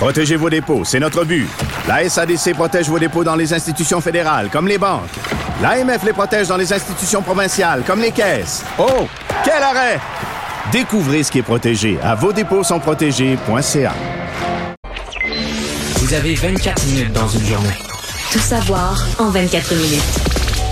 [0.00, 1.46] Protégez vos dépôts, c'est notre but.
[1.86, 5.10] La SADC protège vos dépôts dans les institutions fédérales, comme les banques.
[5.60, 8.64] L'AMF les protège dans les institutions provinciales, comme les caisses.
[8.78, 9.06] Oh,
[9.44, 10.00] quel arrêt!
[10.72, 13.92] Découvrez ce qui est protégé à vos dépôts sont protégés.ca.
[15.96, 17.68] Vous avez 24 minutes dans une journée.
[18.32, 20.29] Tout savoir en 24 minutes.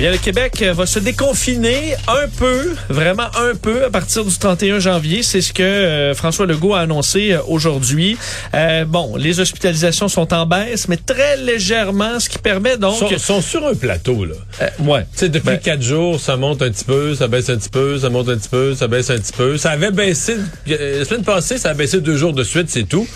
[0.00, 4.78] Bien, le Québec va se déconfiner un peu, vraiment un peu, à partir du 31
[4.78, 5.22] janvier.
[5.22, 8.16] C'est ce que euh, François Legault a annoncé euh, aujourd'hui.
[8.54, 12.96] Euh, bon, les hospitalisations sont en baisse, mais très légèrement, ce qui permet donc...
[12.96, 14.36] Sont, sont sur un plateau, là.
[14.78, 15.02] Ouais.
[15.12, 17.68] Tu sais, depuis Ben- quatre jours, ça monte un petit peu, ça baisse un petit
[17.68, 19.58] peu, ça monte un petit peu, ça baisse un petit peu.
[19.58, 23.06] Ça avait baissé, la semaine passée, ça a baissé deux jours de suite, c'est tout.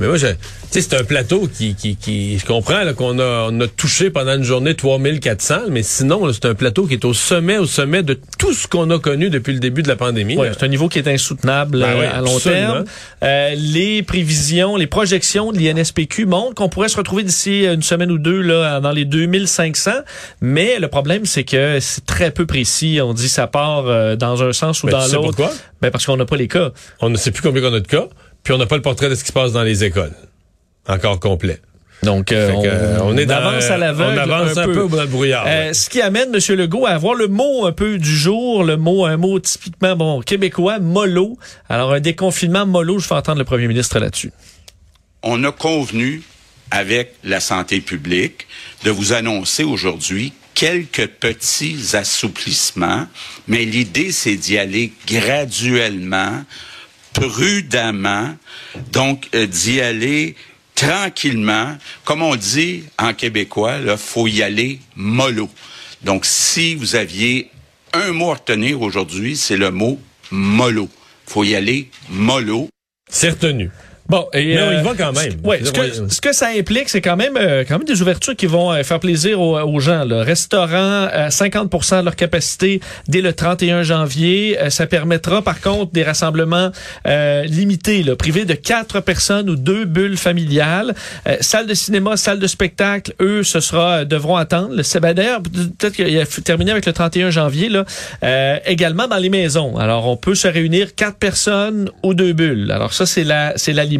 [0.00, 0.26] Mais moi, je,
[0.70, 4.34] c'est un plateau qui, qui, qui je comprends là, qu'on a, on a touché pendant
[4.34, 8.02] une journée 3400, mais sinon, là, c'est un plateau qui est au sommet, au sommet
[8.02, 10.36] de tout ce qu'on a connu depuis le début de la pandémie.
[10.36, 12.72] Ouais, c'est un niveau qui est insoutenable Ben euh, à long absolument.
[12.72, 12.84] terme.
[13.24, 18.10] Euh, les prévisions, les projections de l'INSPQ montrent qu'on pourrait se retrouver d'ici une semaine
[18.10, 19.90] ou deux là dans les 2500.
[20.40, 23.00] Mais le problème, c'est que c'est très peu précis.
[23.02, 25.20] On dit ça part euh, dans un sens ou Ben, dans l'autre.
[25.36, 25.52] pourquoi?
[25.82, 26.70] Ben parce qu'on n'a pas les cas.
[27.00, 28.06] On ne sait plus combien on a de cas,
[28.42, 30.12] puis on n'a pas le portrait de ce qui se passe dans les écoles.
[30.88, 31.60] Encore complet.
[32.02, 34.18] Donc, euh, euh, on, on est dans- avance à l'aveugle.
[34.18, 35.74] on avance un peu dans le brouillard, Euh, ouais.
[35.74, 36.56] Ce qui amène M.
[36.56, 40.20] Legault à avoir le mot un peu du jour, le mot, un mot typiquement bon
[40.22, 41.36] québécois, mollo.
[41.68, 44.32] Alors, un déconfinement mollo, je vais entendre le premier ministre là-dessus.
[45.22, 46.22] on a convenu
[46.70, 48.46] avec la santé publique
[48.84, 53.06] de vous annoncer aujourd'hui quelques petits assouplissements,
[53.46, 56.44] mais l'idée, c'est d'y aller graduellement,
[57.12, 58.36] prudemment,
[58.92, 60.36] donc euh, d'y aller
[60.74, 61.76] tranquillement.
[62.04, 65.48] Comme on dit en québécois, il faut y aller mollo.
[66.02, 67.50] Donc, si vous aviez
[67.92, 70.00] un mot à retenir aujourd'hui, c'est le mot
[70.30, 70.88] mollo.
[71.26, 72.68] faut y aller mollo.
[73.08, 73.70] C'est retenu.
[74.10, 75.34] Bon, et, Mais on y va quand même.
[75.44, 78.34] Ouais, ce, que, ce que ça implique, c'est quand même euh, quand même des ouvertures
[78.34, 80.04] qui vont euh, faire plaisir aux, aux gens.
[80.04, 80.24] Là.
[80.24, 84.58] Restaurants, à 50% de leur capacité dès le 31 janvier.
[84.60, 86.72] Euh, ça permettra, par contre, des rassemblements
[87.06, 90.96] euh, limités, là, privés de quatre personnes ou deux bulles familiales.
[91.28, 94.74] Euh, salle de cinéma, salle de spectacle, eux, ce sera devront attendre.
[94.74, 97.68] Le ben, D'ailleurs, peut-être qu'il a terminé avec le 31 janvier.
[97.68, 97.84] Là,
[98.24, 99.76] euh, également dans les maisons.
[99.76, 102.72] Alors, on peut se réunir quatre personnes ou deux bulles.
[102.72, 103.99] Alors ça, c'est la c'est la limite.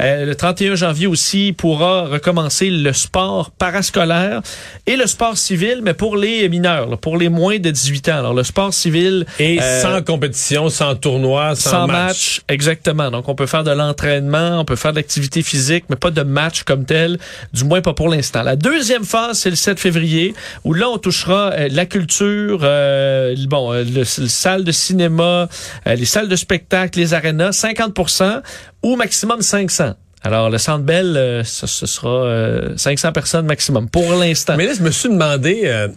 [0.00, 4.42] Euh, le 31 janvier aussi pourra recommencer le sport parascolaire
[4.86, 8.18] et le sport civil, mais pour les mineurs, là, pour les moins de 18 ans.
[8.18, 11.96] Alors le sport civil Et euh, sans compétition, sans tournoi, sans, sans match.
[11.96, 12.40] match.
[12.48, 13.10] exactement.
[13.10, 16.22] Donc on peut faire de l'entraînement, on peut faire de l'activité physique, mais pas de
[16.22, 17.18] match comme tel,
[17.52, 18.42] du moins pas pour l'instant.
[18.42, 20.34] La deuxième phase, c'est le 7 février,
[20.64, 22.58] où là on touchera euh, la culture,
[23.48, 25.48] bon, le, le salle de cinéma,
[25.86, 27.94] les salles de spectacle, les arénas, 50
[28.82, 29.94] ou maximum 500.
[30.22, 34.54] Alors le Centre Bell, euh, ce, ce sera euh, 500 personnes maximum pour l'instant.
[34.56, 35.88] Mais là, je me suis demandé, euh,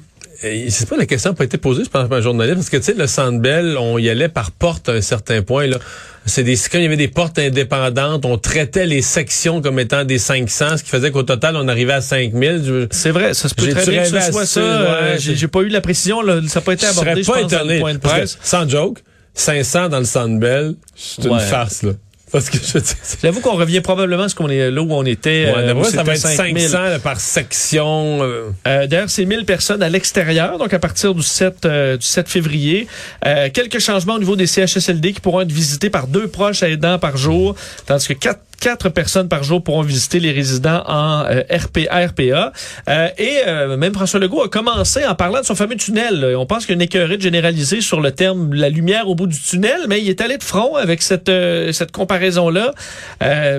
[0.70, 2.78] c'est pas la question n'a pas été posée, je pense, par un journaliste, parce que
[2.78, 5.68] tu sais, le Centre Bell, on y allait par porte à un certain point.
[5.68, 5.78] Là.
[6.26, 10.06] C'est des, quand il y avait des portes indépendantes, on traitait les sections comme étant
[10.06, 12.62] des 500, ce qui faisait qu'au total, on arrivait à 5000.
[12.66, 15.48] Je- C'est vrai, ça se peut très bien que ce soit ça, euh, ouais, j'ai
[15.50, 17.68] pas eu la précision, là, ça n'a pas été je serais abordé, je pas dans
[17.68, 18.38] le point de presse.
[18.42, 19.00] sans joke,
[19.34, 21.92] 500 dans le Centre Bell, c'est une farce, là.
[22.34, 22.80] Parce que je
[23.22, 25.54] J'avoue qu'on revient probablement à ce qu'on est là où on était.
[25.56, 26.62] Ouais, euh, où ça va être c'était 5000.
[26.70, 28.24] 500 là, par section.
[28.24, 28.50] euh.
[28.68, 32.28] Euh, D'ailleurs, c'est 1000 personnes à l'extérieur, donc à partir du 7, euh, du 7
[32.28, 32.88] février.
[33.28, 36.98] Euh, quelques changements au niveau des CHSLD qui pourront être visités par deux proches aidants
[36.98, 37.56] par jour,
[37.86, 42.54] tandis que quatre quatre personnes par jour pourront visiter les résidents en euh, RP, RPA.
[42.88, 46.34] Euh, et euh, même François Legault a commencé en parlant de son fameux tunnel.
[46.38, 49.28] On pense qu'il y a une écœurée généralisée sur le terme la lumière au bout
[49.28, 52.74] du tunnel, mais il est allé de front avec cette, euh, cette comparaison-là.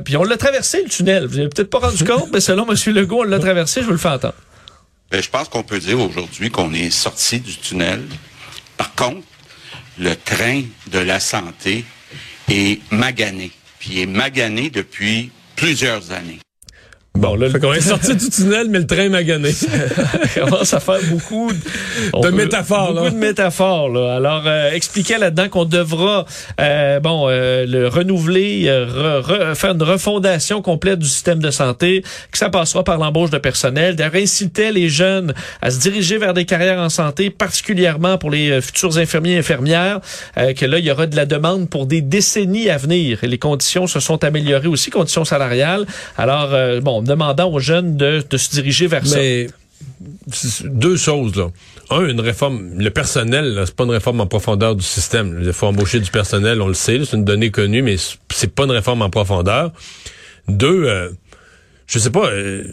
[0.07, 1.27] Puis on l'a traversé, le tunnel.
[1.27, 2.95] Vous n'avez peut-être pas rendu compte, mais selon M.
[2.95, 3.83] Legault, on l'a traversé.
[3.83, 4.35] Je vous le fais entendre.
[5.11, 8.01] Ben, je pense qu'on peut dire aujourd'hui qu'on est sorti du tunnel.
[8.79, 9.27] Par contre,
[9.99, 11.85] le train de la santé
[12.51, 13.51] est magané.
[13.89, 16.44] Il est magané depuis plusieurs années.
[17.17, 19.51] Bon, là, qu'on est sorti du tunnel, mais le train m'a gagné.
[20.35, 22.93] commence à faire beaucoup de métaphores.
[22.93, 23.11] Beaucoup là.
[23.11, 23.89] de métaphores.
[23.91, 24.17] Là.
[24.17, 26.25] Alors, euh, expliquer là-dedans qu'on devra,
[26.61, 31.53] euh, bon, euh, le renouveler, euh, re- re- faire une refondation complète du système de
[31.53, 32.03] santé,
[32.33, 36.47] que ça passera par l'embauche de personnel, incitait les jeunes à se diriger vers des
[36.47, 40.01] carrières en santé, particulièrement pour les euh, futurs infirmiers et infirmières,
[40.37, 43.23] euh, que là, il y aura de la demande pour des décennies à venir.
[43.23, 45.87] Et les conditions se sont améliorées aussi, conditions salariales.
[46.19, 46.51] Alors,
[46.83, 49.17] bon, demandant aux jeunes de, se diriger vers ça.
[49.17, 49.47] Mais
[50.33, 51.51] c'est- deux choses là.
[51.91, 55.39] Un, une réforme, le personnel, c'est pas une réforme en profondeur du système.
[55.43, 58.65] Il faut embaucher du personnel, on le sait, c'est une donnée connue, mais c'est- pas
[58.65, 59.73] une réforme en profondeur.
[60.49, 61.11] Deux, euh,
[61.87, 62.65] je sais pas, euh,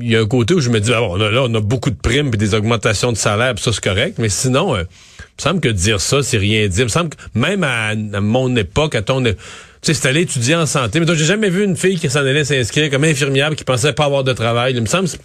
[0.00, 1.90] il y a un côté où je me dis, ah bon, là, on a beaucoup
[1.90, 5.22] de primes et des augmentations de salaire, puis ça c'est correct, mais sinon, euh, il
[5.38, 6.80] me semble que dire ça, c'est rien dire.
[6.80, 9.36] Il me semble que même à, à mon époque, à ton é-
[9.82, 11.00] tu sais, c'est allé étudier en santé.
[11.00, 13.92] Mais toi, j'ai jamais vu une fille qui s'en allait s'inscrire comme infirmière qui pensait
[13.92, 14.74] pas avoir de travail.
[14.74, 15.22] Il me semble, c'est- tu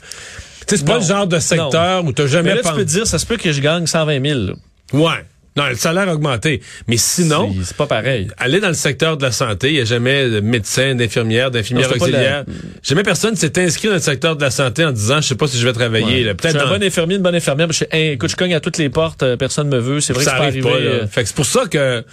[0.67, 2.89] sais, c'est pas le genre de secteur où t'as Mais jamais là, tu peux te
[2.89, 4.39] dire, ça se peut que je gagne 120 000.
[4.47, 4.53] là.
[4.93, 5.25] Ouais.
[5.57, 6.61] Non, le salaire a augmenté.
[6.87, 8.27] Mais sinon, C'est- pas pareil.
[8.37, 11.89] aller dans le secteur de la santé, il n'y a jamais de médecin, d'infirmière, d'infirmière
[11.95, 12.43] auxiliaire.
[12.83, 15.47] Jamais personne s'est inscrit dans le secteur de la santé en disant, je sais pas
[15.47, 16.25] si je vais travailler.
[16.25, 17.67] Je Peut-être un bon infirmier, une bonne infirmière.
[17.67, 20.01] mais Je, hey, écoute, je cogne à toutes les portes, euh, personne me veut.
[20.01, 20.79] C'est vrai ça que c'est pas pas.
[20.79, 20.85] là.
[20.89, 22.03] euh, Fait que c'est pour ça que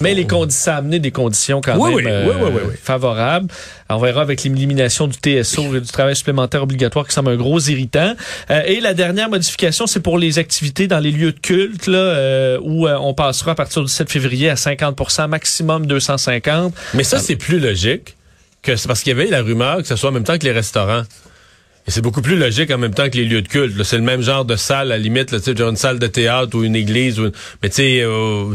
[0.00, 3.48] Mais les conditions, ça a amené des conditions quand Oui, même oui, euh, oui, favorables.
[3.88, 7.58] On verra avec l'élimination du TSO et du travail supplémentaire obligatoire qui semble un gros
[7.60, 8.14] irritant.
[8.50, 11.98] Euh, et la dernière modification, c'est pour les activités dans les lieux de culte, là,
[11.98, 16.74] euh, où on passera à partir du 7 février à 50% maximum 250.
[16.94, 18.16] Mais ça, c'est plus logique
[18.62, 20.44] que c'est parce qu'il y avait la rumeur que ce soit en même temps que
[20.44, 21.04] les restaurants.
[21.86, 23.80] Et c'est beaucoup plus logique en même temps que les lieux de culte.
[23.84, 26.56] C'est le même genre de salle, à la limite, là, genre une salle de théâtre
[26.58, 27.20] ou une église.
[27.20, 27.32] Ou une-
[27.62, 28.52] Mais tu sais, euh,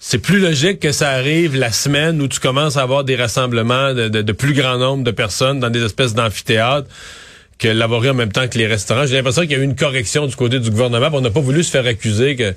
[0.00, 3.94] c'est- plus logique que ça arrive la semaine où tu commences à avoir des rassemblements
[3.94, 6.88] de, de- de plus grand nombre de personnes dans des espèces d'amphithéâtres
[7.58, 9.06] que l'avoir eu en même temps que les restaurants.
[9.06, 11.10] J'ai l'impression qu'il y a eu une correction du côté du gouvernement.
[11.12, 12.56] On n'a pas voulu se faire accuser que tu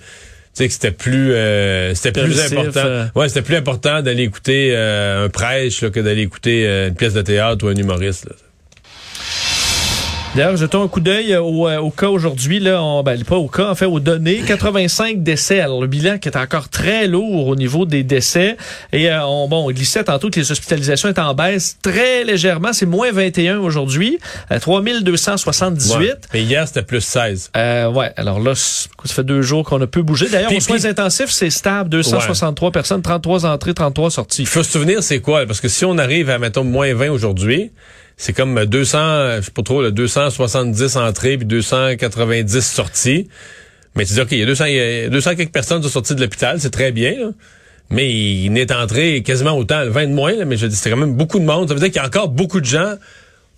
[0.54, 2.80] sais que c'était plus euh, c'était plus important.
[2.86, 3.06] euh.
[3.16, 7.14] Ouais, c'était plus important d'aller écouter euh, un prêche là, que d'aller écouter une pièce
[7.14, 8.26] de théâtre ou un humoriste.
[8.30, 8.36] là.
[10.36, 13.48] D'ailleurs, jetons un coup d'œil au, euh, au cas aujourd'hui, là, on, ben, pas au
[13.48, 14.42] cas, en fait, aux données.
[14.42, 15.60] 85 décès.
[15.60, 18.58] Alors, le bilan qui est encore très lourd au niveau des décès.
[18.92, 22.74] Et euh, on, bon, on glissait tantôt que les hospitalisations étaient en baisse très légèrement.
[22.74, 24.18] C'est moins 21 aujourd'hui.
[24.52, 26.00] Euh, 3278.
[26.00, 26.16] Ouais.
[26.34, 27.52] Et hier, c'était plus 16.
[27.56, 30.30] Euh, ouais, alors là, ça fait deux jours qu'on a peu bougé.
[30.30, 31.90] D'ailleurs, aux soins intensifs, c'est stable.
[31.92, 34.42] 263 personnes, 33 entrées, 33 sorties.
[34.42, 35.46] Il faut se souvenir, c'est quoi?
[35.46, 37.72] Parce que si on arrive à, mettons, moins 20 aujourd'hui,
[38.18, 43.28] c'est comme 200, je sais pas trop, là, 270 entrées puis 290 sorties.
[43.96, 45.88] Mais tu dis, OK, il y a 200, il y a 200 quelques personnes qui
[45.88, 47.32] sont sorties de l'hôpital, c'est très bien, là.
[47.90, 50.98] Mais il n'est entré quasiment autant, 20 de moins, là, mais je dis, c'est quand
[50.98, 51.68] même beaucoup de monde.
[51.68, 52.96] Ça veut dire qu'il y a encore beaucoup de gens,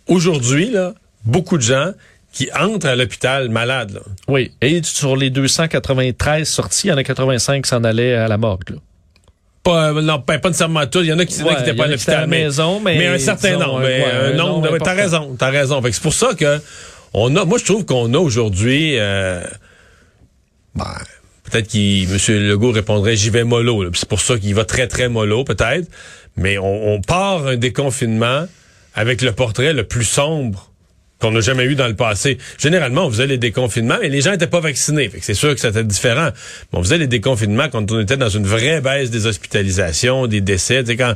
[0.08, 0.94] aujourd'hui, là,
[1.24, 1.92] beaucoup de gens
[2.34, 4.02] qui entrent à l'hôpital malades.
[4.28, 4.52] Oui.
[4.62, 8.38] Et sur les 293 sorties, il y en a 85 qui s'en allaient à la
[8.38, 8.72] morgue.
[8.72, 8.78] là.
[9.66, 11.02] Pas, euh, non, pas, pas nécésairement tous.
[11.02, 12.22] Il y en a qui, qui Ouais, étaient il y pas à l'hôpital.
[12.22, 13.80] la mais, maison, mais un certain nombre.
[13.82, 15.82] mais ouais, un nombre T'as raison, t'as raison.
[15.82, 16.60] Fait que c'est pour ça que
[17.14, 19.42] on a, moi, je trouve qu'on a aujourd'hui, euh,
[20.76, 20.86] ben,
[21.50, 22.18] peut-être qu'il, M.
[22.48, 23.84] Legault répondrait, j'y vais mollo.
[23.84, 23.90] là.
[23.94, 25.90] C'est pour ça qu'il va très, très mollo, peut-être.
[26.38, 28.46] Mais on, on part un déconfinement
[28.94, 30.72] avec le portrait le plus sombre
[31.26, 32.38] qu'on n'a jamais eu dans le passé.
[32.60, 35.10] Généralement, on faisait les déconfinements, mais les gens n'étaient pas vaccinés.
[35.10, 36.30] Fait que c'est sûr que c'était différent.
[36.72, 40.42] Mais on faisait les déconfinements quand on était dans une vraie baisse des hospitalisations, des
[40.42, 40.84] décès.
[40.96, 41.16] Quand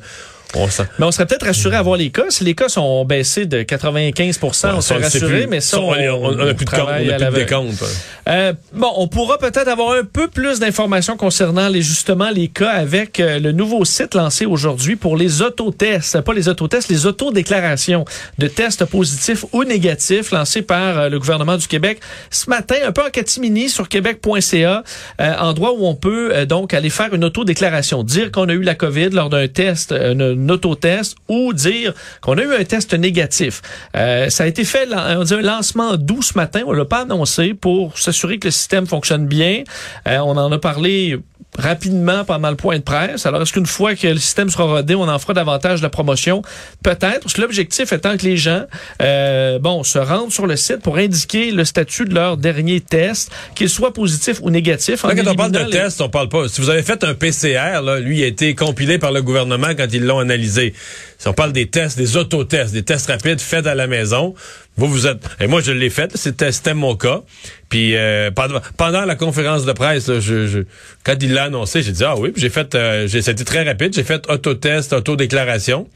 [0.56, 0.68] on
[1.00, 2.26] Mais on serait peut-être rassuré à voir les cas.
[2.30, 5.62] Si les cas sont baissés de 95 on Ouais, serait on le sait rassuré, mais
[5.62, 7.88] ça, on- on- on a plus de compte, on a plus de décompte, ouais.
[8.30, 12.70] Euh, bon, on pourra peut-être avoir un peu plus d'informations concernant les justement les cas
[12.70, 18.06] avec euh, le nouveau site lancé aujourd'hui pour les autotests, pas les autotests, les autodéclarations
[18.38, 22.00] de tests positifs ou négatifs lancés par euh, le gouvernement du Québec.
[22.30, 24.84] Ce matin, un peu en catimini sur québec.ca,
[25.22, 28.62] euh, endroit où on peut euh, donc aller faire une autodéclaration, dire qu'on a eu
[28.64, 30.14] la COVID lors d'un test, euh,
[30.48, 33.62] autotest, ou dire qu'on a eu un test négatif.
[33.96, 37.02] Euh, ça a été fait, on dit un lancement doux ce matin, on l'a pas
[37.02, 39.64] annoncé pour s'assurer que le système fonctionne bien.
[40.08, 41.18] Euh, on en a parlé
[41.58, 43.26] rapidement pendant le point de presse.
[43.26, 45.90] Alors, est-ce qu'une fois que le système sera rodé, on en fera davantage de la
[45.90, 46.42] promotion?
[46.84, 48.64] Peut-être, parce que l'objectif étant que les gens,
[49.02, 53.32] euh, bon, se rendent sur le site pour indiquer le statut de leur dernier test,
[53.56, 55.04] qu'il soit positif ou négatif.
[55.04, 56.48] Là, quand on parle de les- test, on parle pas.
[56.48, 59.70] Si vous avez fait un PCR, là, lui, il a été compilé par le gouvernement
[59.76, 60.74] quand ils l'ont analysé.
[61.18, 64.34] Si on parle des tests, des autotests, des tests rapides faits à la maison,
[64.80, 65.20] vous, vous êtes...
[65.40, 67.22] Et moi, je l'ai fait, c'était c'était mon cas.
[67.70, 70.60] Puis euh, pendant, pendant la conférence de presse, là, je, je-
[71.04, 72.74] quand il l'a annoncé, j'ai dit, ah oui, j'ai fait...
[72.76, 75.88] Euh, j'ai- C'était très rapide, j'ai fait autotest, autodéclaration.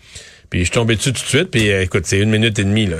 [0.49, 1.49] Puis je suis tombé dessus tout de suite.
[1.49, 2.85] Puis euh, écoute, c'est une minute et demie.
[2.85, 2.97] là.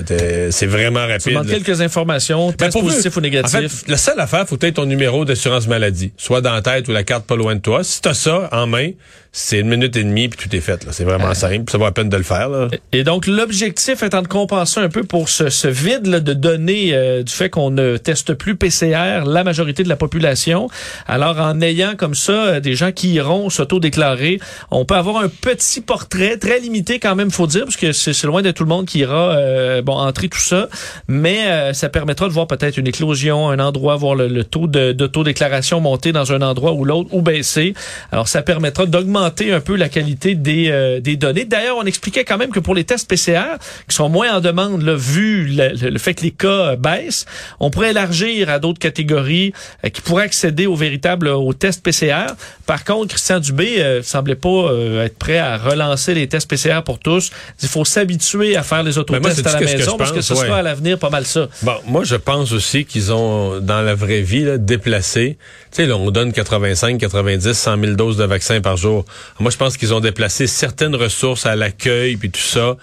[0.50, 1.28] C'est vraiment Tu rapide.
[1.34, 1.54] demandes là.
[1.60, 3.56] quelques informations, Ben, test positif ou négatif.
[3.56, 6.88] En fait, la seule affaire, faut être ton numéro d'assurance maladie, soit dans la tête
[6.88, 7.84] ou la carte pas loin de toi.
[7.84, 8.90] Si t'as ça en main,
[9.36, 10.86] c'est une minute et demie puis tout est fait.
[10.86, 10.92] là.
[10.92, 11.72] C'est vraiment simple.
[11.72, 12.50] Ça vaut la peine de le faire.
[12.50, 12.68] Là.
[12.92, 16.92] Et donc, l'objectif étant de compenser un peu pour ce, ce vide là, de données
[16.94, 20.70] euh, du fait qu'on ne teste plus PCR la majorité de la population.
[21.08, 25.30] Alors, en ayant comme ça euh, des gens qui iront s'auto-déclarer, on peut avoir un
[25.30, 28.70] petit portrait, très limité quand même, faut dire, parce que c'est loin de tout le
[28.70, 30.70] monde qui ira euh, bon entrer tout ça,
[31.08, 34.68] mais euh, ça permettra de voir peut-être une éclosion, un endroit, voir le, le taux
[34.68, 37.74] d'autodéclaration monter dans un endroit ou l'autre, ou baisser.
[38.12, 41.46] Alors, ça permettra d'augmenter un peu la qualité des, euh, des données.
[41.46, 44.82] D'ailleurs, on expliquait quand même que pour les tests PCR, qui sont moins en demande,
[44.84, 47.25] là, vu le, le- le fait que les cas euh, baissent,
[47.60, 49.53] on pourrait élargir à d'autres catégories
[49.86, 52.27] euh, qui pourraient accéder au véritable euh, aux tests PCR.
[52.65, 56.82] Par contre, Christian Dubé euh, semblait pas euh, être prêt à relancer les tests PCR
[56.86, 57.32] pour tous.
[57.62, 60.58] Il faut s'habituer à faire les autotests à la que maison parce que ce sera
[60.58, 61.48] à l'avenir pas mal ça.
[61.62, 65.38] Bon, moi, je pense aussi qu'ils ont, dans la vraie vie, là, déplacé.
[65.72, 69.06] Tu sais, là, on donne 85, 90, 100 000 doses de vaccins par jour.
[69.39, 72.77] Moi, je pense qu'ils ont déplacé certaines ressources à l'accueil puis tout ça,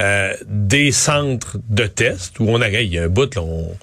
[0.00, 3.76] euh, des centres de tests où on a, il y a un bout, là, on,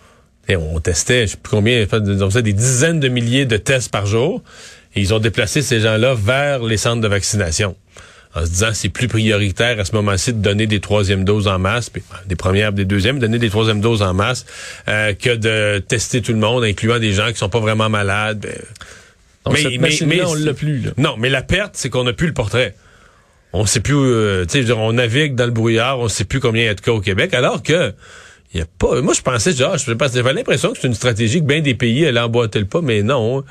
[0.49, 4.05] on testait, je sais plus combien, on faisait des dizaines de milliers de tests par
[4.05, 4.41] jour.
[4.95, 7.75] Et ils ont déplacé ces gens-là vers les centres de vaccination.
[8.33, 11.59] En se disant c'est plus prioritaire à ce moment-ci de donner des troisièmes doses en
[11.59, 14.45] masse, puis, ben, des premières, des deuxièmes, donner des troisièmes doses en masse,
[14.87, 18.39] euh, que de tester tout le monde, incluant des gens qui sont pas vraiment malades.
[18.39, 18.53] ben.
[19.45, 20.79] Donc, cette machine-là, on l'a plus.
[20.79, 20.91] Là.
[20.97, 22.75] Non, mais la perte, c'est qu'on n'a plus le portrait.
[23.53, 26.63] On sait plus, euh, tu sais, on navigue dans le brouillard, on sait plus combien
[26.63, 27.93] il y a de cas au Québec, alors que
[28.53, 29.01] il y a pas.
[29.01, 32.05] Moi, je pensais, genre, pas, j'avais l'impression que c'est une stratégie que bien des pays
[32.05, 33.43] allaient emboîter le pas, mais non.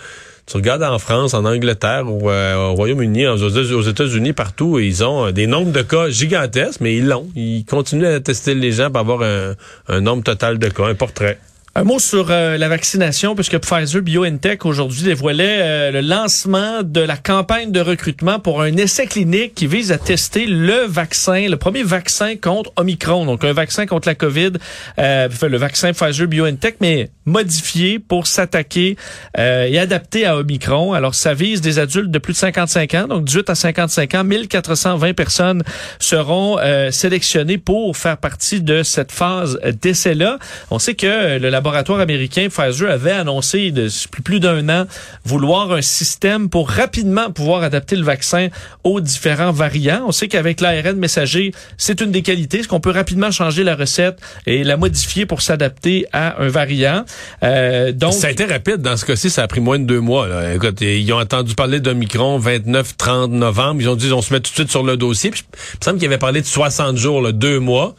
[0.46, 5.02] Tu regardes en France, en Angleterre, ou euh, au Royaume-Uni, aux, aux États-Unis, partout, ils
[5.02, 7.28] ont euh, des nombres de cas gigantesques, mais ils l'ont.
[7.34, 9.54] Ils continuent à tester les gens pour avoir un,
[9.88, 11.38] un nombre total de cas, un portrait.
[11.76, 17.00] Un mot sur euh, la vaccination, puisque Pfizer BioNTech aujourd'hui dévoilait euh, le lancement de
[17.00, 21.56] la campagne de recrutement pour un essai clinique qui vise à tester le vaccin, le
[21.56, 24.52] premier vaccin contre Omicron, donc un vaccin contre la COVID,
[25.00, 28.96] euh, le vaccin Pfizer BioNTech, mais modifié pour s'attaquer
[29.38, 30.92] euh, et adapté à Omicron.
[30.92, 34.24] Alors ça vise des adultes de plus de 55 ans, donc 18 à 55 ans,
[34.24, 35.62] 1420 personnes
[35.98, 40.38] seront euh, sélectionnées pour faire partie de cette phase d'essai-là.
[40.70, 41.63] On sait que euh, le laboratoire
[42.00, 44.86] américain Pfizer avait annoncé depuis plus d'un an
[45.24, 48.48] vouloir un système pour rapidement pouvoir adapter le vaccin
[48.82, 50.04] aux différents variants.
[50.06, 53.74] On sait qu'avec l'ARN messager, c'est une des qualités, c'est qu'on peut rapidement changer la
[53.74, 57.04] recette et la modifier pour s'adapter à un variant.
[57.42, 58.78] Euh, donc, ça a été rapide.
[58.78, 60.28] Dans ce cas-ci, ça a pris moins de deux mois.
[60.54, 63.80] Écoute, ils ont entendu parler d'Omicron 29-30 novembre.
[63.80, 65.30] Ils ont dit on se met tout de suite sur le dossier.
[65.30, 67.94] Puis, il me semble qu'il avait parlé de 60 jours, deux mois.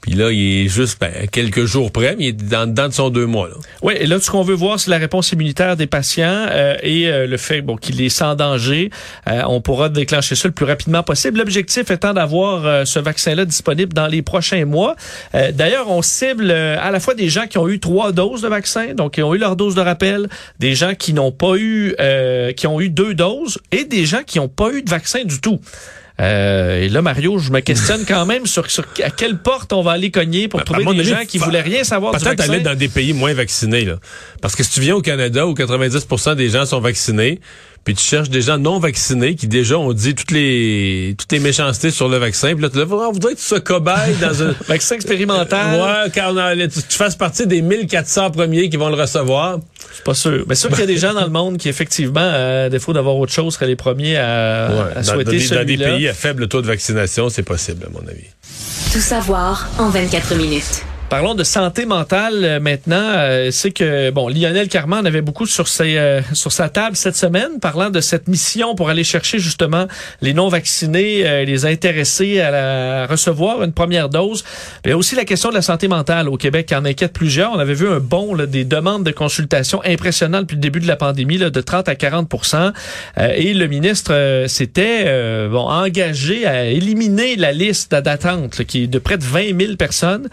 [0.00, 3.10] Puis là, il est juste ben, quelques jours près, mais il est dans, dans son
[3.10, 3.48] deux mois.
[3.82, 7.08] Oui, et là, ce qu'on veut voir, c'est la réponse immunitaire des patients euh, et
[7.08, 8.90] euh, le fait bon, qu'il est sans danger.
[9.28, 11.38] Euh, on pourra déclencher ça le plus rapidement possible.
[11.38, 14.96] L'objectif étant d'avoir euh, ce vaccin-là disponible dans les prochains mois.
[15.34, 18.94] D'ailleurs, on cible à la fois des gens qui ont eu trois doses de vaccin,
[18.94, 20.28] donc qui ont eu leur dose de rappel,
[20.58, 21.94] des gens qui n'ont pas eu,
[22.56, 25.40] qui ont eu deux doses et des gens qui n'ont pas eu de vaccin du
[25.40, 25.60] tout.
[26.20, 29.82] Euh, et là, Mario, je me questionne quand même sur, sur à quelle porte on
[29.82, 32.38] va aller cogner pour Ben, trouver des avis, gens qui voulaient rien savoir du Peut-être
[32.38, 32.52] vaccin.
[32.54, 33.84] aller dans des pays moins vaccinés.
[33.84, 33.96] Là.
[34.42, 37.40] Parce que si tu viens au Canada où 90% des gens sont vaccinés,
[37.88, 41.38] puis tu cherches des gens non vaccinés qui déjà ont dit toutes les toutes les
[41.38, 44.54] méchancetés sur le vaccin, puis là, tu on voudrait que tu sois cobaye dans un...
[44.68, 45.80] Vaccin expérimental.
[45.80, 49.60] Ouais, car on a- tu, tu fasses partie des 1400 premiers qui vont le recevoir.
[49.88, 50.44] Je suis pas sûr.
[50.46, 53.16] Mais sûr qu'il y a des gens dans le monde qui, effectivement, à défaut d'avoir
[53.16, 56.08] autre chose, seraient les premiers à, Ouais, à dans, souhaiter dans des, dans des pays
[56.08, 58.26] à faible taux de vaccination, c'est possible, à mon avis.
[58.92, 60.82] Tout savoir en 24 minutes.
[61.10, 63.00] Parlons de santé mentale euh, maintenant.
[63.00, 67.16] Euh, c'est que bon, Lionel Carman avait beaucoup sur ses euh, sur sa table cette
[67.16, 69.86] semaine, parlant de cette mission pour aller chercher justement
[70.20, 74.44] les non vaccinés, euh, les intéressés à, la- à recevoir une première dose.
[74.84, 77.52] Mais aussi la question de la santé mentale au Québec qui en inquiète plusieurs.
[77.52, 80.86] On avait vu un bond là, des demandes de consultation impressionnant depuis le début de
[80.88, 82.72] la pandémie, là, de 30 à 40%
[83.16, 85.04] Euh, Et le ministre euh, s'était
[85.48, 90.28] bon engagé à éliminer la liste d'attente qui est de près de 20 000 personnes.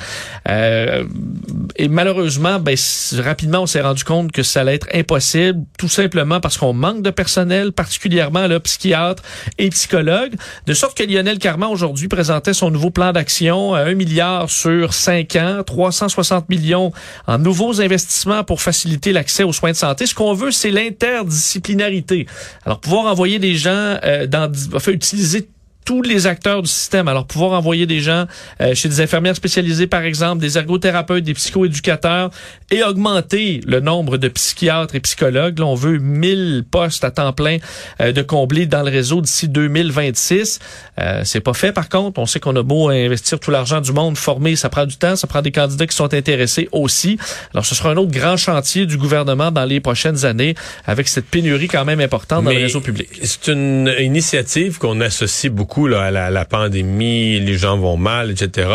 [1.77, 2.75] Et malheureusement, ben,
[3.19, 7.01] rapidement, on s'est rendu compte que ça allait être impossible, tout simplement parce qu'on manque
[7.01, 9.23] de personnel, particulièrement là, psychiatres
[9.57, 10.35] et psychologues.
[10.65, 14.93] De sorte que Lionel Carman, aujourd'hui, présentait son nouveau plan d'action à 1 milliard sur
[14.93, 16.91] 5 ans, 360 millions
[17.27, 20.05] en nouveaux investissements pour faciliter l'accès aux soins de santé.
[20.05, 22.27] Ce qu'on veut, c'est l'interdisciplinarité.
[22.65, 25.47] Alors, pouvoir envoyer des gens euh, dans, enfin, utiliser
[25.85, 27.07] tous les acteurs du système.
[27.07, 28.25] Alors, pouvoir envoyer des gens
[28.59, 32.31] euh, chez des infirmières spécialisées, par exemple, des ergothérapeutes, des psychoéducateurs,
[32.71, 35.59] et augmenter le nombre de psychiatres et psychologues.
[35.59, 37.59] Là, on veut 1000 postes à temps plein
[38.01, 40.59] euh, de combler dans le réseau d'ici 2026.
[40.99, 42.19] Euh, c'est pas fait, par contre.
[42.19, 45.15] On sait qu'on a beau investir tout l'argent du monde, former, ça prend du temps,
[45.15, 47.19] ça prend des candidats qui sont intéressés aussi.
[47.53, 51.27] Alors, ce sera un autre grand chantier du gouvernement dans les prochaines années, avec cette
[51.27, 53.09] pénurie quand même importante dans Mais le réseau public.
[53.21, 58.69] C'est une initiative qu'on associe beaucoup la, pandémie, les gens vont mal, etc.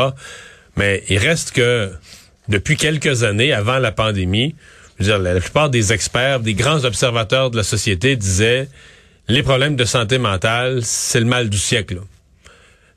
[0.76, 1.90] Mais il reste que
[2.48, 4.54] depuis quelques années, avant la pandémie,
[4.98, 8.68] la, plupart des experts, des grands observateurs de la société disaient
[9.28, 12.00] les problèmes de santé mentale, c'est le mal du siècle.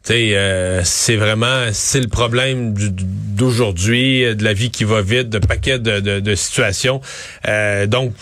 [0.10, 2.74] Euh, c'est vraiment c'est le problème
[3.34, 7.02] d'aujourd'hui, euh, de la vie qui va vite, de paquets de, situations.
[7.48, 8.14] Euh, donc,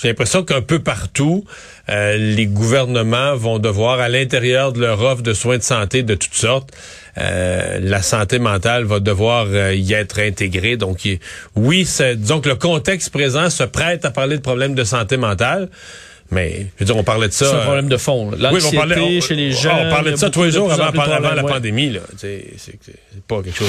[0.00, 1.44] j'ai l'impression qu'un peu partout,
[1.88, 6.14] euh, les gouvernements vont devoir, à l'intérieur de leur offre de soins de santé de
[6.14, 6.70] toutes sortes,
[7.16, 10.78] la santé mentale va devoir y être intégrée.
[10.78, 11.06] Donc,
[11.54, 15.68] oui, disons que le contexte présent se prête à parler de problèmes de santé mentale.
[16.30, 17.46] Mais, je veux dire, on parlait de ça.
[17.46, 18.30] C'est un problème de fond.
[18.30, 18.52] là.
[18.52, 19.76] oui, on parlait, on- chez les gens.
[19.86, 21.52] On parlait de ça tous les jours avant, la ouais.
[21.52, 21.96] pandémie.
[22.16, 22.44] c'est
[23.26, 23.68] pas quelque chose.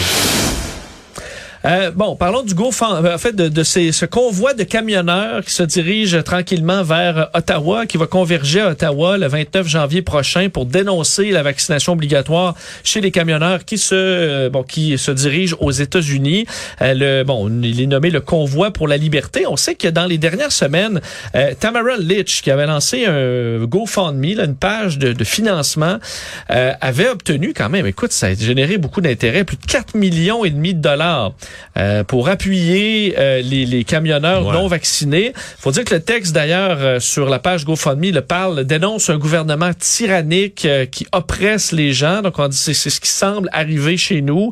[1.63, 5.51] Euh, bon, parlons du GoFund, en fait, de, de ces, ce convoi de camionneurs qui
[5.51, 10.49] se dirige tranquillement vers euh, Ottawa, qui va converger à Ottawa le 29 janvier prochain
[10.49, 15.55] pour dénoncer la vaccination obligatoire chez les camionneurs qui se, euh, bon, qui se dirigent
[15.59, 16.47] aux États-Unis.
[16.81, 19.45] Euh, le, bon, il est nommé le convoi pour la liberté.
[19.47, 20.99] On sait que dans les dernières semaines,
[21.35, 25.99] euh, Tamara Litch, qui avait lancé un GoFundMe, là, une page de, de financement,
[26.49, 30.43] euh, avait obtenu quand même, écoute, ça a généré beaucoup d'intérêt, plus de 4 millions
[30.43, 31.33] et demi de dollars
[31.77, 34.53] euh, pour appuyer euh, les, les camionneurs Ouais.
[34.53, 35.33] non vaccinés.
[35.59, 39.17] faut dire que le texte, d'ailleurs, euh, sur la page GoFundMe, le parle, dénonce un
[39.17, 42.21] gouvernement tyrannique euh, qui oppresse les gens.
[42.21, 44.51] Donc, on dit c'est c'est ce qui semble arriver chez nous.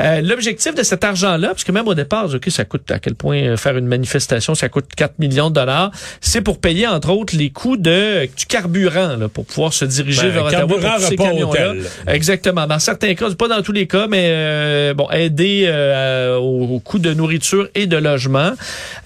[0.00, 3.14] Euh, L'objectif de cet argent-là, parce que même au départ, OK, ça coûte à quel
[3.14, 7.10] point euh, faire une manifestation, ça coûte 4 millions de dollars, c'est pour payer, entre
[7.10, 10.94] autres, les coûts de, du carburant là, pour pouvoir se diriger Ben, vers Ottawa pour
[10.96, 11.70] tous ces camions-là.
[11.70, 11.82] hôtel.
[12.08, 12.66] Exactement.
[12.66, 15.64] Dans certains cas, pas dans tous les cas, mais euh, bon, aider
[16.40, 18.52] euh, au, au coût de nourriture et de logement.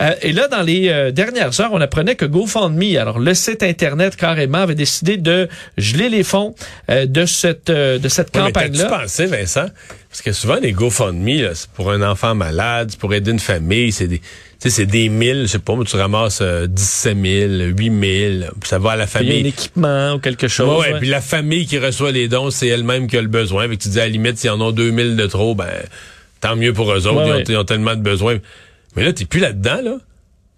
[0.01, 3.62] Euh, et là, dans les euh, dernières heures, on apprenait que GoFundMe, alors le site
[3.62, 6.55] internet carrément, avait décidé de geler les fonds
[6.90, 8.85] euh, de cette euh, de cette Ouais, campagne-là.
[8.85, 9.66] T'as-tu pensé, Vincent?
[10.11, 13.90] Parce que souvent, les GoFundMe, c'est pour un enfant malade, c'est pour aider une famille,
[13.90, 14.25] c'est des, tu
[14.61, 18.53] sais, c'est des mille, je sais pas, mais tu ramasses euh, 17 000, 8 000,
[18.61, 19.47] puis ça va à la Il y a un famille.
[19.49, 20.83] équipement ou quelque chose.
[20.85, 20.99] Ouais, ouais.
[21.01, 23.68] puis la famille qui reçoit les dons, c'est elle-même qui a le besoin.
[23.68, 25.66] Fait que tu dis, à la limite, s'ils en ont 2000 de trop, ben,
[26.44, 27.44] tant mieux pour eux autres, Ouais, ils, ont, ouais.
[27.48, 28.38] ils ont tellement de besoins.
[28.96, 29.96] Mais là, t'es plus là-dedans, là.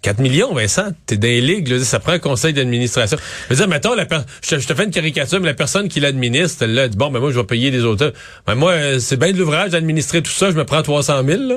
[0.07, 0.91] 4 millions, Vincent.
[1.07, 3.19] T'es dans les ligues, là, ça prend un conseil d'administration.
[3.49, 5.55] Je veux dire, mettons, la per- je, te, je te fais une caricature, mais la
[5.55, 8.13] personne qui l'administre, elle là, dit, bon, ben moi, je vais payer des auteurs.
[8.47, 11.43] Ben moi, euh, c'est bien de l'ouvrage d'administrer tout ça, je me prends 300 000,
[11.49, 11.57] là.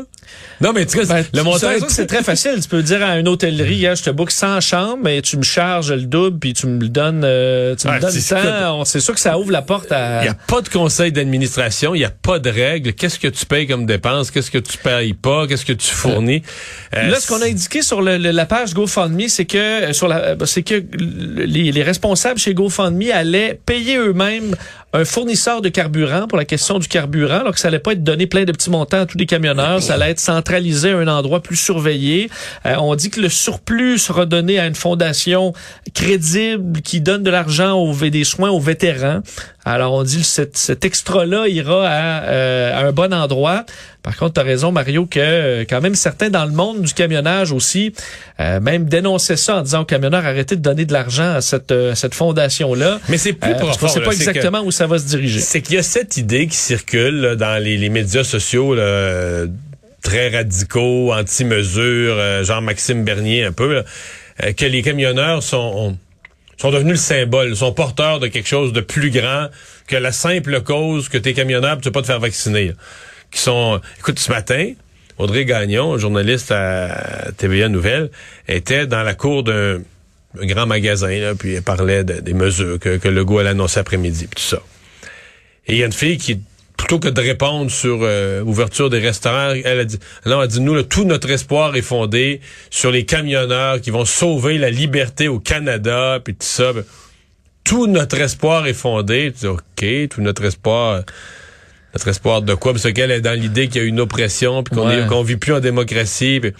[0.61, 1.67] Non, mais tu sais, Ben, le montant...
[1.89, 2.55] c'est très facile.
[2.61, 5.43] Tu peux dire à une hôtellerie, hein, je te book 100 chambres, mais tu me
[5.43, 8.79] charges le double, puis tu me le donnes, euh, tu me Ouais, donnes c'est- tant.
[8.81, 10.21] On- C'est sûr que ça ouvre la porte à.
[10.21, 12.93] Il n'y a pas de conseil d'administration, il n'y a pas de règles.
[12.93, 14.31] Qu'est-ce que tu payes comme dépenses?
[14.31, 15.45] Qu'est-ce que tu payes pas?
[15.47, 16.41] Qu'est-ce que tu fournis?
[16.95, 19.91] Euh, Là, ce qu'on a indiqué sur le- le- la page GoFundMe, c'est que euh,
[19.93, 24.55] sur la, euh, c'est que le- les, les responsables chez GoFundMe allaient payer eux-mêmes
[24.93, 28.03] un fournisseur de carburant pour la question du carburant, alors que ça allait pas être
[28.03, 31.07] donné plein de petits montants à tous les camionneurs, ça allait être centralisé à un
[31.07, 32.29] endroit plus surveillé.
[32.65, 35.53] Euh, on dit que le surplus sera donné à une fondation
[35.93, 39.19] crédible qui donne de l'argent aux des soins aux vétérans.
[39.65, 43.65] Alors on dit que cet, cet extra-là ira à, euh, à un bon endroit.
[44.01, 46.93] Par contre, tu as raison, Mario, que euh, quand même certains dans le monde du
[46.93, 47.93] camionnage aussi,
[48.39, 51.71] euh, même dénonçaient ça en disant aux camionneurs arrêtez de donner de l'argent à cette,
[51.73, 52.99] euh, cette fondation-là.
[53.09, 53.89] Mais c'est plus Euh, profond.
[53.89, 54.05] sait là.
[54.05, 55.41] pas que- exactement où ça va se diriger.
[55.41, 59.43] C'est qu'il y a cette idée qui circule là, dans les, médias sociaux là,
[60.01, 63.83] très radicaux, anti-mesures, euh, genre Maxime Bernier un peu, là,
[64.41, 65.97] euh, que les camionneurs sont,
[66.55, 69.49] sont devenus le symbole, sont porteurs de quelque chose de plus grand
[69.85, 72.71] que la simple cause que t'es camionneur tu veux pas te faire vacciner.
[73.29, 74.71] Qui sont, écoute, ce matin,
[75.17, 78.11] Audrey Gagnon, journaliste à TVA Nouvelle,
[78.47, 79.81] était dans la cour d'un
[80.39, 83.79] un grand magasin, là, puis elle parlait de- des mesures que, que Legault allait annoncer
[83.79, 84.61] après-midi, puis tout ça.
[85.69, 86.39] Et il y a une fille qui,
[86.77, 90.47] plutôt que de répondre sur euh, ouverture des restaurants, elle a dit, non, elle a
[90.47, 94.69] dit, nous, là, tout notre espoir est fondé sur les camionneurs qui vont sauver la
[94.69, 96.73] liberté au Canada, puis tout ça.
[96.73, 96.83] Ben,
[97.63, 99.31] Tout notre espoir est fondé.
[99.33, 101.03] Tu dis, OK, tout notre espoir...
[101.93, 102.71] Notre espoir de quoi?
[102.73, 105.23] Parce qu'elle est dans l'idée qu'il y a une oppression, puis qu'on Ouais.
[105.23, 106.39] vit plus en démocratie.
[106.39, 106.53] puis-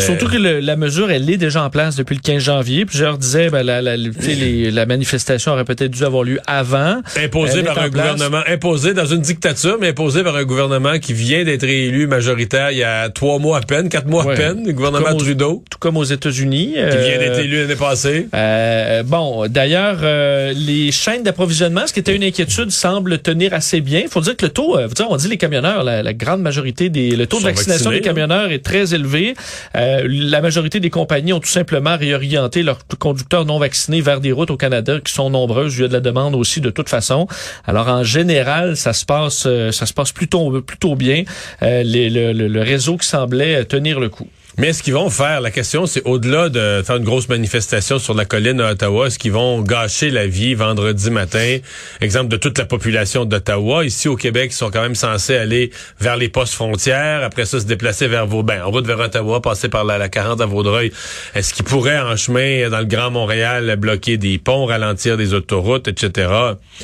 [0.00, 2.84] Surtout que le- la mesure, elle est déjà en place depuis le 15 janvier.
[2.86, 7.00] Plusieurs disaient ben, la, la, les- manifestation aurait peut-être dû avoir lieu avant.
[7.22, 8.12] Imposé Elle est par un place.
[8.12, 12.70] gouvernement, imposé dans une dictature, mais imposé par un gouvernement qui vient d'être élu majoritaire
[12.70, 14.34] il y a trois mois à peine, quatre mois Ouais.
[14.34, 16.74] à peine, le gouvernement aux- Trudeau, Tout comme aux États-Unis.
[16.74, 18.28] qui vient d'être élu l'année passée.
[18.34, 23.80] Euh, bon, d'ailleurs, euh, les chaînes d'approvisionnement, ce qui était une inquiétude, semble tenir assez
[23.80, 24.00] bien.
[24.02, 26.88] Il faut dire que le taux, euh, on dit les camionneurs, la, la grande majorité
[26.88, 29.34] des, le taux de vaccination vaccinés, des camionneurs est très élevé.
[29.76, 34.32] Euh, la majorité des compagnies ont tout simplement réorienté leurs conducteurs non vaccinés vers des
[34.32, 35.76] routes au Canada qui sont nombreuses.
[35.76, 37.26] Il y a de la demande aussi de toute façon.
[37.66, 41.24] Alors en général, ça se passe, euh, ça se passe plutôt plutôt bien.
[41.62, 44.28] Euh, le- le réseau qui semblait tenir le coup.
[44.56, 48.14] Mais est-ce qu'ils vont faire, la question c'est au-delà de faire une grosse manifestation sur
[48.14, 51.58] la colline à Ottawa, est-ce qu'ils vont gâcher la vie vendredi matin,
[52.00, 55.70] exemple de toute la population d'Ottawa, ici au Québec, ils sont quand même censés aller
[56.00, 59.68] vers les postes frontières, après ça se déplacer vers Vaudreuil, en route vers Ottawa, passer
[59.68, 60.92] par la, la 40 à Vaudreuil.
[61.34, 65.88] Est-ce qu'ils pourraient en chemin dans le Grand Montréal bloquer des ponts, ralentir des autoroutes,
[65.88, 66.28] etc.,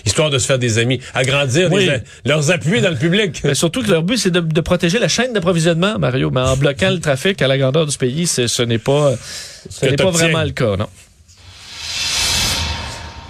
[0.04, 1.86] histoire de se faire des amis, agrandir Oui.
[1.86, 3.40] les- leurs appuis dans le public?
[3.44, 6.30] Mais surtout que leur but, c'est de, de protéger la chaîne d'approvisionnement, Mario.
[6.32, 9.14] Mais en bloquant le trafic à la grandeur du pays, ce n'est pas,
[9.68, 10.88] ce n'est pas vraiment le cas, non?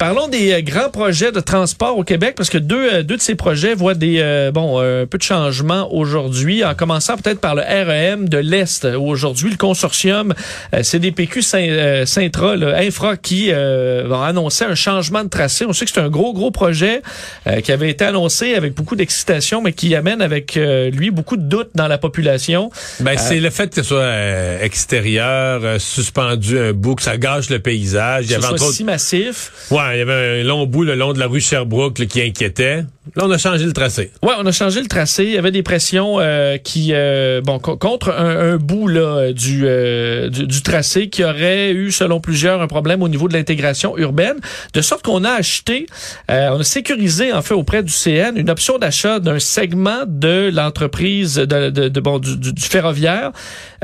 [0.01, 3.21] Parlons des euh, grands projets de transport au Québec parce que deux, euh, deux de
[3.21, 6.65] ces projets voient des euh, bon un peu de changement aujourd'hui.
[6.65, 8.87] En commençant peut-être par le REM de l'Est.
[8.97, 10.33] où Aujourd'hui, le consortium
[10.75, 15.67] euh, CDPQ Saint, Saintra, le Infra, qui euh, va annoncer un changement de tracé.
[15.67, 17.03] On sait que c'est un gros gros projet
[17.47, 21.37] euh, qui avait été annoncé avec beaucoup d'excitation, mais qui amène avec euh, lui beaucoup
[21.37, 22.71] de doutes dans la population.
[23.01, 27.59] Ben, c'est le fait que ce soit extérieur, suspendu un bout, que ça gâche le
[27.59, 28.25] paysage.
[28.25, 29.53] Il y avait entre autres, si massif.
[29.71, 32.85] ouais, il y avait un long bout le long de la rue Sherbrooke qui inquiétait.
[33.17, 34.11] Là, on a changé le tracé.
[34.23, 35.25] Ouais, on a changé le tracé.
[35.25, 39.33] Il y avait des pressions euh, qui, euh, bon, co- contre un, un bout là
[39.33, 43.35] du, euh, du du tracé qui aurait eu, selon plusieurs, un problème au niveau de
[43.35, 44.37] l'intégration urbaine,
[44.75, 45.87] de sorte qu'on a acheté,
[46.31, 50.51] euh, on a sécurisé en fait auprès du CN une option d'achat d'un segment de
[50.53, 53.33] l'entreprise de, de, de- bon du, du- ferroviaire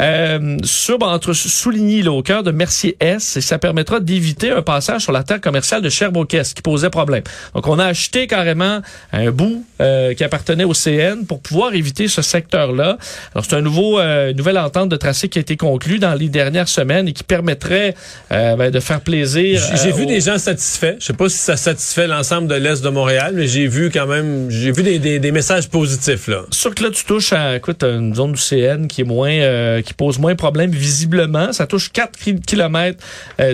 [0.01, 4.51] euh, sur bon, entre Souligny là, au cœur de Mercier S et ça permettra d'éviter
[4.51, 7.23] un passage sur la terre commerciale de Sherbrooke-Est qui posait problème.
[7.55, 8.81] Donc on a acheté carrément
[9.17, 12.99] un bout euh, qui appartenait au CN pour pouvoir éviter ce secteur-là.
[13.35, 16.15] Alors c'est un nouveau euh, une nouvelle entente de tracé qui a été conclue dans
[16.15, 17.95] les dernières semaines et qui permettrait
[18.33, 19.61] euh, ben, de faire plaisir.
[19.83, 20.97] J'ai euh, vu aux- des gens satisfaits.
[21.01, 24.07] Je sais pas si ça satisfait l'ensemble de l'Est de Montréal, mais j'ai vu quand
[24.07, 26.43] même, j'ai vu des, des, des messages positifs, là.
[26.51, 29.83] sûr que là, tu touches à écoute, une zone du CN qui est moins, euh,
[29.83, 31.53] qui pose moins de problèmes visiblement.
[31.53, 32.99] Ça touche 4 km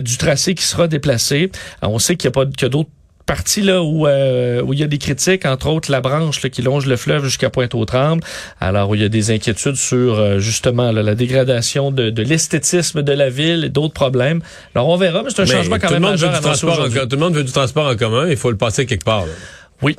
[0.01, 1.51] du tracé qui sera déplacé.
[1.83, 2.91] Euh, On sait qu'il n'y a pas a d'autres
[3.33, 6.51] parties là où euh, où il y a des critiques entre autres la branche là,
[6.51, 8.23] qui longe le fleuve jusqu'à Pointe-aux-Trembles
[8.61, 12.23] alors où il y a des inquiétudes sur euh, justement là, la dégradation de, de
[12.23, 14.43] l'esthétisme de la ville et d'autres problèmes
[14.75, 17.35] alors on verra mais c'est un Mais changement quand même majeur en, tout le monde
[17.35, 19.25] veut du transport en commun, il faut le passer quelque part.
[19.25, 19.33] là.
[19.81, 19.97] oui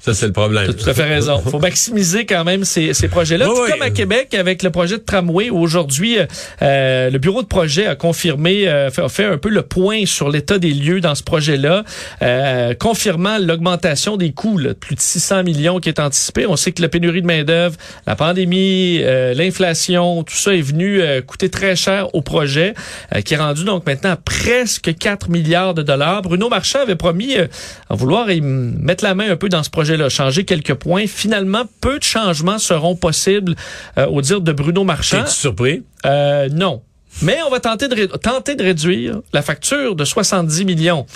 [0.00, 0.64] Ça, c'est le problème.
[0.64, 1.38] Tu as tout à fait raison.
[1.50, 3.48] faut maximiser quand même ces, ces projets-là.
[3.50, 5.50] Oui, comme à Québec avec le projet de tramway.
[5.50, 6.18] Aujourd'hui,
[6.62, 10.06] euh, le bureau de projet a confirmé, euh, fait, a fait un peu le point
[10.06, 11.84] sur l'état des lieux dans ce projet-là,
[12.22, 16.46] euh, confirmant l'augmentation des coûts, là, de plus de 600 millions qui est anticipé.
[16.46, 21.00] On sait que la pénurie de main-d'œuvre, la pandémie, euh, l'inflation, tout ça est venu
[21.00, 22.74] euh, coûter très cher au projet,
[23.14, 26.22] euh, qui est rendu donc maintenant à presque 4 milliards de dollars.
[26.22, 27.46] Bruno Marchand avait promis euh,
[27.90, 31.06] à vouloir y mettre la main un peu dans ce projet-là, changer quelques points.
[31.06, 33.54] Finalement, peu de changements seront possibles
[33.96, 35.22] euh, au dire de Bruno Marchand.
[35.24, 35.82] Es-tu surpris?
[36.06, 36.82] Euh, non.
[37.22, 41.06] Mais on va tenter de, tenter de réduire la facture de 70 millions.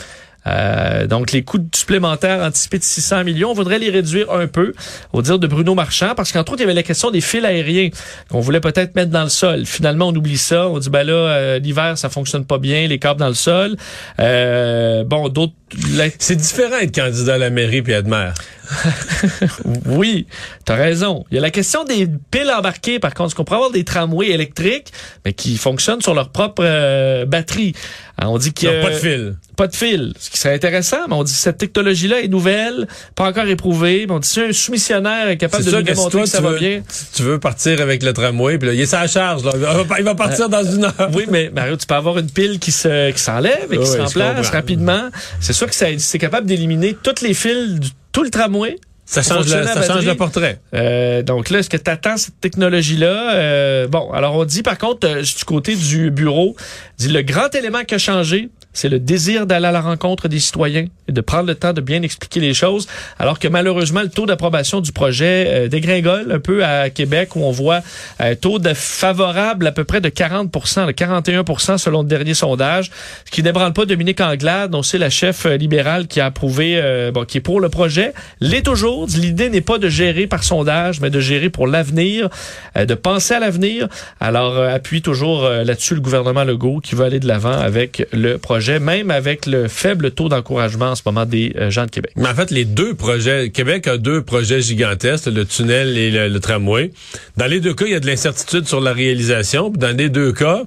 [0.48, 4.72] Euh, donc, les coûts supplémentaires anticipés de 600 millions, on voudrait les réduire un peu,
[5.12, 7.44] au dire de Bruno Marchand, parce qu'entre autres, il y avait la question des fils
[7.44, 7.90] aériens
[8.28, 9.64] qu'on voulait peut-être mettre dans le sol.
[9.66, 10.66] Finalement, on oublie ça.
[10.68, 13.76] On dit, ben là, euh, l'hiver, ça fonctionne pas bien, les câbles dans le sol.
[14.18, 15.52] Euh, bon, d'autres...
[15.94, 18.35] la- C'est différent être candidat à la mairie puis être maire.
[19.87, 20.27] Oui,
[20.64, 21.25] t'as raison.
[21.31, 23.85] Il y a la question des piles embarquées, par contre, parce qu'on pourrait avoir des
[23.85, 24.92] tramways électriques,
[25.25, 27.75] mais qui fonctionnent sur leur propre euh, batterie?
[28.18, 29.37] Alors, on dit qu'il y Ils a pas de fil.
[29.57, 32.87] Pas de fil, ce qui serait intéressant, mais on dit que cette technologie-là est nouvelle,
[33.14, 35.90] pas encore éprouvée, mais on dit si un soumissionnaire est capable de sûr nous que
[35.90, 36.83] si démontrer toi, que ça va bien.
[37.14, 39.44] tu veux partir avec le tramway, puis là, il est sa charge.
[39.44, 39.53] Là.
[39.98, 41.11] Il va- partir dans une heure.
[41.14, 43.87] Oui, mais Mario, tu peux avoir une pile qui se qui s'enlève et qui Oui,
[43.87, 45.09] se remplace rapidement.
[45.40, 48.77] C'est sûr que c'est capable d'éliminer toutes les fils, du, tout le tramway.
[49.05, 50.61] Ça change, ça le portrait.
[50.75, 53.35] Euh, donc là, est-ce que tu attends cette technologie-là?
[53.35, 56.57] Euh, bon, alors on dit par contre, euh, du côté du bureau,
[56.98, 60.40] dit le grand élément qui a changé, c'est le désir d'aller à la rencontre des
[60.40, 62.87] citoyens et de prendre le temps de bien expliquer les choses,
[63.18, 67.42] alors que malheureusement, le taux d'approbation du projet euh, dégringole un peu à Québec, où
[67.42, 67.80] on voit
[68.18, 72.90] un taux de favorable à peu près de 40% de 41% selon le dernier sondage,
[73.24, 76.74] ce qui n'ébranle pas Dominique Anglade, dont c'est la chef euh, libérale qui a approuvé,
[76.76, 78.14] euh, bon, qui est pour le projet.
[78.40, 79.06] L'est toujours.
[79.14, 82.28] L'idée n'est pas de gérer par sondage, mais de gérer pour l'avenir,
[82.76, 83.88] de penser à l'avenir.
[84.20, 88.62] Alors, appuie toujours là-dessus le gouvernement Legault qui veut aller de l'avant avec le projet
[88.70, 92.12] même avec le faible taux d'encouragement en ce moment des euh, gens de Québec.
[92.16, 96.40] Mais en fait, les deux projets, Québec a deux projets gigantesques, le tunnel et le,
[96.40, 96.90] tramway.
[97.37, 99.70] Dans les deux cas, il y a de l'incertitude sur la réalisation.
[99.70, 100.62] Dans les deux cas,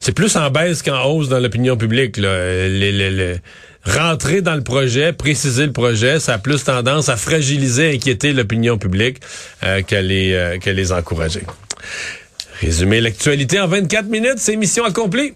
[0.00, 2.16] c'est plus en baisse qu'en hausse dans l'opinion publique.
[2.16, 2.30] Là.
[3.84, 8.78] rentrer dans le projet, préciser le projet, ça a plus tendance à fragiliser, inquiéter l'opinion
[8.78, 9.18] publique
[9.62, 11.42] euh, qu'à les, euh, les encourager.
[12.60, 15.34] Résumer l'actualité en 24 minutes, c'est mission accomplie.